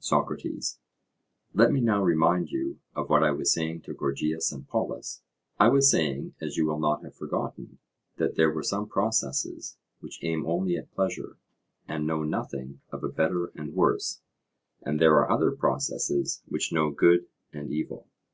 [0.00, 0.80] SOCRATES:
[1.54, 5.22] Let me now remind you of what I was saying to Gorgias and Polus;
[5.58, 7.78] I was saying, as you will not have forgotten,
[8.18, 11.38] that there were some processes which aim only at pleasure,
[11.88, 14.20] and know nothing of a better and worse,
[14.82, 17.24] and there are other processes which know good
[17.54, 18.06] and evil.